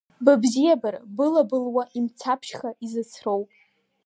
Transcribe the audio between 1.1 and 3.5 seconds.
былыбылуа имцаԥшьха изыцроу!